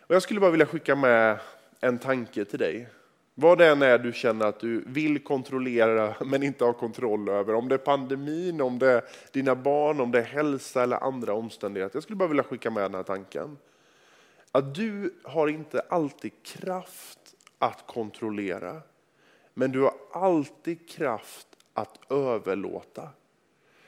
Och 0.00 0.14
jag 0.14 0.22
skulle 0.22 0.40
bara 0.40 0.50
vilja 0.50 0.66
skicka 0.66 0.96
med 0.96 1.38
en 1.82 1.98
tanke 1.98 2.44
till 2.44 2.58
dig. 2.58 2.88
Vad 3.34 3.58
det 3.58 3.66
än 3.66 3.82
är 3.82 3.98
du 3.98 4.12
känner 4.12 4.46
att 4.46 4.60
du 4.60 4.84
vill 4.86 5.24
kontrollera 5.24 6.14
men 6.24 6.42
inte 6.42 6.64
har 6.64 6.72
kontroll 6.72 7.28
över. 7.28 7.54
Om 7.54 7.68
det 7.68 7.74
är 7.74 7.78
pandemin, 7.78 8.60
om 8.60 8.78
det 8.78 8.90
är 8.90 9.04
dina 9.32 9.54
barn, 9.54 10.00
om 10.00 10.10
det 10.10 10.18
är 10.18 10.24
hälsa 10.24 10.82
eller 10.82 11.04
andra 11.04 11.34
omständigheter. 11.34 11.96
Jag 11.96 12.02
skulle 12.02 12.16
bara 12.16 12.28
vilja 12.28 12.42
skicka 12.42 12.70
med 12.70 12.82
den 12.82 12.94
här 12.94 13.02
tanken. 13.02 13.58
Att 14.52 14.74
du 14.74 15.14
har 15.24 15.48
inte 15.48 15.80
alltid 15.80 16.32
kraft 16.42 17.18
att 17.58 17.86
kontrollera. 17.86 18.80
Men 19.54 19.72
du 19.72 19.80
har 19.80 19.94
alltid 20.12 20.88
kraft 20.88 21.46
att 21.74 22.12
överlåta. 22.12 23.08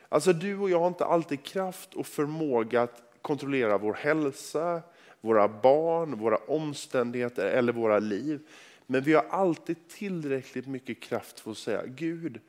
Alltså 0.09 0.33
du 0.33 0.59
och 0.59 0.71
jag 0.71 0.81
har 0.81 0.89
inte 0.89 1.05
alltid 1.05 1.43
kraft 1.43 1.95
och 1.95 2.07
förmåga 2.07 2.83
att 2.83 3.03
kontrollera 3.23 3.79
vår 3.79 3.95
hälsa, 3.95 4.83
våra 5.25 5.49
barn, 5.49 6.19
våra 6.19 6.37
omständigheter 6.37 7.47
eller 7.47 7.73
våra 7.73 7.99
liv. 7.99 8.40
Men 8.87 9.02
vi 9.02 9.14
har 9.14 9.25
alltid 9.31 9.88
tillräckligt 9.88 10.66
mycket 10.66 11.00
kraft 11.00 11.40
för 11.40 11.50
att 11.50 11.59
säga 11.59 11.83
Gud, 11.87 12.40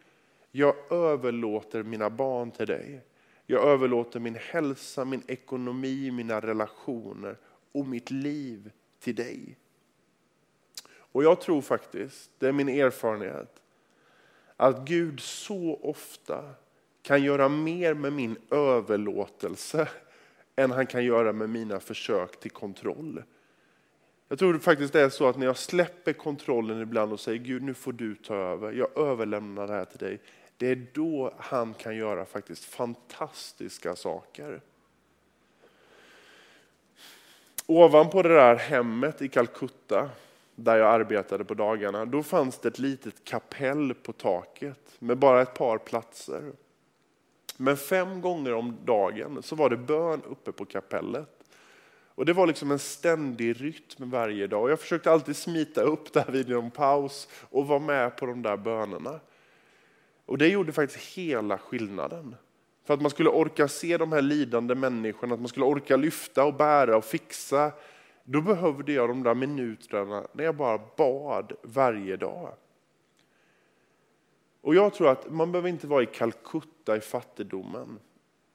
jag 0.52 0.76
överlåter 0.92 1.84
mina 1.84 2.10
barn 2.10 2.52
till 2.52 2.68
dig. 2.68 3.02
Jag 3.46 3.64
överlåter 3.64 4.20
min 4.20 4.36
hälsa, 4.36 5.06
min 5.06 5.24
ekonomi, 5.28 6.12
mina 6.12 6.40
relationer 6.42 7.38
och 7.72 7.88
mitt 7.88 8.12
liv 8.12 8.72
till 9.00 9.16
dig. 9.16 9.58
Och 10.88 11.24
jag 11.24 11.42
tror 11.42 11.62
faktiskt, 11.62 12.32
det 12.40 12.48
är 12.48 12.52
min 12.52 12.70
erfarenhet, 12.70 13.62
att 14.58 14.88
Gud 14.88 15.20
så 15.20 15.80
ofta 15.82 16.54
kan 17.02 17.24
göra 17.24 17.50
mer 17.50 17.94
med 17.94 18.14
min 18.14 18.38
överlåtelse 18.52 19.88
än 20.56 20.72
han 20.72 20.88
kan 20.88 21.06
göra 21.06 21.34
med 21.34 21.50
mina 21.50 21.80
försök 21.80 22.40
till 22.40 22.52
kontroll. 22.52 23.24
Jag 24.28 24.40
tror 24.40 24.54
det 24.54 24.60
faktiskt 24.60 24.94
det 24.94 25.02
är 25.02 25.10
så 25.10 25.28
att 25.28 25.38
när 25.38 25.46
jag 25.46 25.58
släpper 25.58 26.14
kontrollen 26.14 26.82
ibland 26.82 27.14
och 27.14 27.20
säger 27.20 27.40
Gud 27.40 27.64
nu 27.64 27.74
får 27.74 27.94
du 27.94 28.16
ta 28.16 28.36
över, 28.36 28.72
jag 28.72 28.98
överlämnar 28.98 29.68
det 29.68 29.74
här 29.74 29.86
till 29.86 30.00
dig. 30.00 30.22
Det 30.58 30.68
är 30.68 30.88
då 30.94 31.34
han 31.38 31.74
kan 31.74 31.96
göra 31.96 32.26
faktiskt 32.26 32.64
fantastiska 32.64 33.96
saker. 33.96 34.62
Ovanpå 37.66 38.22
det 38.22 38.36
där 38.36 38.56
hemmet 38.56 39.22
i 39.22 39.28
Calcutta 39.28 40.10
där 40.56 40.78
jag 40.78 40.94
arbetade 40.94 41.46
på 41.46 41.54
dagarna, 41.54 42.06
då 42.06 42.24
fanns 42.24 42.60
det 42.60 42.68
ett 42.68 42.80
litet 42.80 43.24
kapell 43.24 43.94
på 43.94 44.14
taket 44.14 44.96
med 45.00 45.18
bara 45.18 45.42
ett 45.42 45.54
par 45.54 45.78
platser. 45.78 46.52
Men 47.58 47.78
fem 47.78 48.22
gånger 48.22 48.54
om 48.54 48.78
dagen 48.86 49.44
så 49.44 49.56
var 49.56 49.70
det 49.70 49.78
bön 49.78 50.22
uppe 50.30 50.52
på 50.52 50.66
kapellet. 50.66 51.30
Och 52.16 52.26
Det 52.26 52.34
var 52.34 52.48
liksom 52.48 52.72
en 52.72 52.80
ständig 52.80 53.62
rytm 53.62 54.10
varje 54.10 54.48
dag. 54.48 54.64
Och 54.64 54.72
jag 54.72 54.80
försökte 54.80 55.12
alltid 55.12 55.36
smita 55.36 55.82
upp 55.82 56.14
där 56.14 56.32
vid 56.32 56.50
någon 56.50 56.72
paus 56.72 57.28
och 57.50 57.68
vara 57.68 57.80
med 57.80 58.18
på 58.18 58.26
de 58.26 58.42
där 58.42 58.58
bönerna. 58.58 59.20
Och 60.26 60.38
Det 60.38 60.48
gjorde 60.48 60.72
faktiskt 60.72 61.18
hela 61.18 61.58
skillnaden. 61.58 62.36
För 62.86 62.94
att 62.94 63.02
man 63.02 63.12
skulle 63.12 63.30
orka 63.30 63.68
se 63.68 63.98
de 63.98 64.12
här 64.12 64.22
lidande 64.22 64.76
människorna, 64.76 65.34
att 65.34 65.40
man 65.40 65.50
skulle 65.50 65.66
orka 65.66 65.96
lyfta 65.96 66.46
och 66.46 66.54
bära 66.54 66.98
och 66.98 67.06
fixa. 67.06 67.72
Då 68.24 68.42
behövde 68.42 68.94
jag 68.94 69.10
de 69.10 69.24
där 69.24 69.34
minuterna 69.34 70.28
när 70.34 70.44
jag 70.44 70.56
bara 70.56 70.80
bad 70.98 71.54
varje 71.62 72.18
dag. 72.18 72.54
Och 74.66 74.76
jag 74.76 74.94
tror 74.94 75.10
att 75.10 75.32
man 75.32 75.52
behöver 75.52 75.70
inte 75.70 75.88
vara 75.88 76.04
i 76.04 76.06
Calcutta 76.06 76.98
i 76.98 77.00
fattigdomen. 77.00 78.00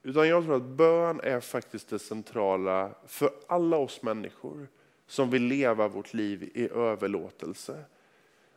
Utan 0.03 0.27
jag 0.27 0.43
tror 0.43 0.55
att 0.55 0.63
bön 0.63 1.19
är 1.23 1.39
faktiskt 1.39 1.89
det 1.89 1.99
centrala 1.99 2.91
för 3.07 3.29
alla 3.47 3.77
oss 3.77 4.01
människor 4.01 4.67
som 5.07 5.29
vill 5.29 5.43
leva 5.43 5.87
vårt 5.87 6.13
liv 6.13 6.51
i 6.53 6.69
överlåtelse. 6.69 7.83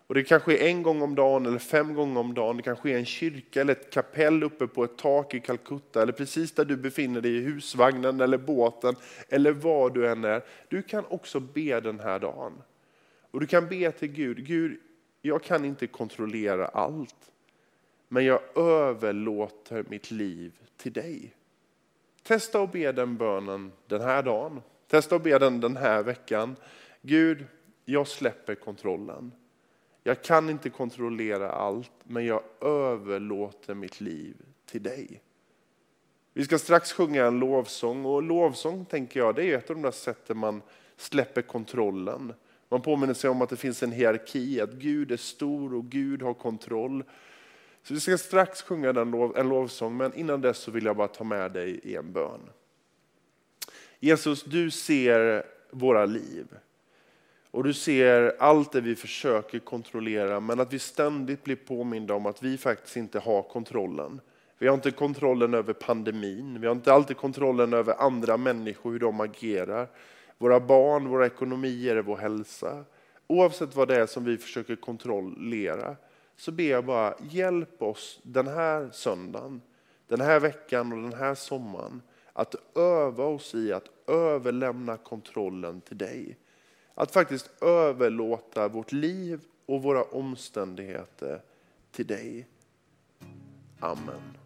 Och 0.07 0.15
det 0.15 0.25
kanske 0.25 0.57
är 0.57 0.69
en 0.69 0.83
gång 0.83 1.03
om 1.03 1.15
dagen 1.15 1.47
eller 1.47 1.59
fem 1.59 1.95
gånger 1.95 2.21
om 2.21 2.35
dagen. 2.35 2.57
Det 2.57 2.63
kanske 2.63 2.91
är 2.91 2.99
en 2.99 3.05
kyrka 3.05 3.61
eller 3.61 3.73
ett 3.73 3.91
kapell 3.91 4.43
uppe 4.43 4.67
på 4.67 4.85
ett 4.85 4.97
tak 4.97 5.35
i 5.35 5.41
Calcutta 5.41 6.03
eller 6.03 6.13
precis 6.13 6.53
där 6.53 6.65
du 6.65 6.77
befinner 6.77 7.21
dig 7.21 7.37
i 7.37 7.41
husvagnen 7.41 8.21
eller 8.21 8.39
båten 8.39 8.95
eller 9.29 9.53
var 9.53 9.91
du 9.91 10.09
än 10.09 10.25
är. 10.25 10.45
Du 10.69 10.83
kan 10.83 11.05
också 11.09 11.41
be 11.41 11.81
den 11.81 12.01
här 12.01 12.19
dagen. 12.19 12.53
Och 13.31 13.41
du 13.41 13.47
kan 13.47 13.69
be 13.69 13.93
till 13.93 14.13
Gud. 14.13 14.47
Gud, 14.47 14.81
jag 15.23 15.43
kan 15.43 15.65
inte 15.65 15.87
kontrollera 15.87 16.67
allt. 16.67 17.31
Men 18.15 18.25
jag 18.25 18.41
överlåter 18.57 19.85
mitt 19.89 20.11
liv 20.11 20.53
till 20.77 20.93
dig. 20.93 21.35
Testa 22.23 22.63
att 22.63 22.73
be 22.73 22.93
den 22.93 23.17
bönen 23.17 23.73
den 23.87 24.01
här 24.01 24.23
dagen. 24.23 24.63
Testa 24.89 25.17
att 25.17 25.23
be 25.23 25.39
den 25.39 25.61
den 25.61 25.77
här 25.77 26.03
veckan. 26.03 26.57
Gud, 27.03 27.47
jag 27.85 28.09
släpper 28.09 28.55
kontrollen. 28.55 29.33
Jag 30.03 30.23
kan 30.23 30.51
inte 30.51 30.71
kontrollera 30.71 31.51
allt, 31.51 31.91
men 32.05 32.27
jag 32.27 32.43
överlåter 32.61 33.75
mitt 33.75 34.01
liv 34.01 34.37
till 34.65 34.83
dig. 34.83 35.23
Vi 36.33 36.45
ska 36.45 36.59
strax 36.59 36.93
sjunga 36.93 37.27
en 37.27 37.39
lovsång 37.39 38.05
och 38.05 38.23
lovsång 38.23 38.85
tänker 38.85 39.21
jag, 39.21 39.35
det 39.35 39.45
är 39.45 39.59
ett 39.59 39.71
av 39.71 39.77
de 39.77 39.83
där 39.83 39.91
sätten 39.91 40.39
man 40.39 40.63
släpper 40.97 41.43
kontrollen. 41.43 42.33
Man 42.69 42.83
påminner 42.83 43.15
sig 43.15 43.31
om 43.31 43.43
att 43.43 43.51
det 43.51 43.57
finns 43.57 43.83
en 43.83 43.93
hierarki, 43.93 44.61
att 44.61 44.73
Gud 44.73 45.13
är 45.13 45.17
stor 45.17 45.75
och 45.75 45.85
Gud 45.85 46.23
har 46.23 46.35
kontroll. 46.35 47.05
Så 47.85 47.95
vi 47.95 48.01
ska 48.01 48.19
strax 48.19 48.63
sjunga 48.63 48.89
en 49.37 49.49
lovsång, 49.49 49.97
men 49.97 50.15
innan 50.15 50.41
dess 50.41 50.59
så 50.59 50.71
vill 50.71 50.85
jag 50.85 50.97
bara 50.97 51.09
ta 51.09 51.25
med 51.25 51.53
dig 51.53 51.81
i 51.83 51.97
en 51.97 52.13
bön. 52.13 52.41
Jesus, 54.01 54.43
du 54.43 54.71
ser 54.71 55.47
våra 55.71 56.07
liv. 56.07 56.47
Och 57.51 57.65
du 57.65 57.73
ser 57.73 58.37
allt 58.39 58.73
det 58.73 58.81
vi 58.81 58.97
försöker 58.97 59.59
kontrollera, 59.59 60.41
men 60.41 60.61
att 60.61 60.73
vi 60.73 60.79
ständigt 60.79 61.45
blir 61.45 61.57
påminda 61.57 62.15
om 62.15 62.27
att 62.27 62.43
vi 62.43 62.59
faktiskt 62.59 62.97
inte 62.97 63.19
har 63.19 63.43
kontrollen. 63.43 64.21
Vi 64.59 64.67
har 64.67 64.75
inte 64.75 64.91
kontrollen 64.91 65.55
över 65.55 65.73
pandemin, 65.73 66.61
vi 66.61 66.67
har 66.67 66.75
inte 66.75 66.93
alltid 66.93 67.17
kontrollen 67.17 67.73
över 67.73 68.03
andra 68.03 68.37
människor, 68.37 68.93
hur 68.93 68.99
de 68.99 69.21
agerar. 69.21 69.89
Våra 70.39 70.61
barn, 70.61 71.09
våra 71.09 71.27
ekonomier, 71.27 71.97
vår 71.97 72.17
hälsa. 72.17 72.85
Oavsett 73.27 73.77
vad 73.77 73.89
det 73.89 73.97
är 73.97 74.07
som 74.07 74.25
vi 74.25 74.37
försöker 74.37 74.77
kontrollera 74.77 75.97
så 76.37 76.53
ber 76.53 76.71
jag 76.71 76.85
bara, 76.85 77.15
hjälp 77.31 77.83
oss 77.83 78.21
den 78.23 78.47
här 78.47 78.91
söndagen, 78.93 79.63
den 80.09 80.21
här 80.21 80.41
veckan 80.41 80.93
och 80.93 81.11
den 81.11 81.21
här 81.21 81.35
sommaren 81.35 82.03
att 82.33 82.77
öva 82.77 83.25
oss 83.25 83.55
i 83.55 83.73
att 83.73 83.89
överlämna 84.07 84.97
kontrollen 84.97 85.81
till 85.81 85.99
dig. 85.99 86.39
Att 86.95 87.11
faktiskt 87.11 87.63
överlåta 87.63 88.69
vårt 88.69 88.93
liv 88.93 89.41
och 89.67 89.83
våra 89.83 90.03
omständigheter 90.03 91.43
till 91.91 92.07
dig. 92.07 92.47
Amen. 93.81 94.44